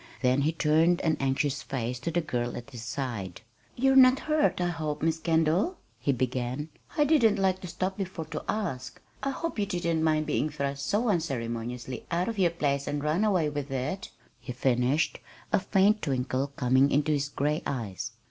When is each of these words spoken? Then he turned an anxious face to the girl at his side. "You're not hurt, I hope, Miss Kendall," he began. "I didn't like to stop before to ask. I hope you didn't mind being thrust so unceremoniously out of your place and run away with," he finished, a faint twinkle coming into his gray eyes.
Then 0.23 0.41
he 0.41 0.51
turned 0.51 0.99
an 1.01 1.15
anxious 1.19 1.61
face 1.61 1.99
to 1.99 2.09
the 2.09 2.21
girl 2.21 2.57
at 2.57 2.71
his 2.71 2.81
side. 2.81 3.41
"You're 3.75 3.95
not 3.95 4.21
hurt, 4.21 4.59
I 4.59 4.65
hope, 4.69 5.03
Miss 5.03 5.19
Kendall," 5.19 5.77
he 5.99 6.11
began. 6.11 6.69
"I 6.97 7.03
didn't 7.03 7.35
like 7.35 7.61
to 7.61 7.67
stop 7.67 7.97
before 7.97 8.25
to 8.31 8.43
ask. 8.49 8.99
I 9.21 9.29
hope 9.29 9.59
you 9.59 9.67
didn't 9.67 10.01
mind 10.03 10.25
being 10.25 10.49
thrust 10.49 10.87
so 10.87 11.07
unceremoniously 11.09 12.07
out 12.09 12.27
of 12.27 12.39
your 12.39 12.49
place 12.49 12.87
and 12.87 13.03
run 13.03 13.23
away 13.23 13.47
with," 13.49 13.69
he 14.39 14.51
finished, 14.53 15.19
a 15.53 15.59
faint 15.59 16.01
twinkle 16.01 16.47
coming 16.47 16.89
into 16.89 17.11
his 17.11 17.29
gray 17.29 17.61
eyes. 17.67 18.13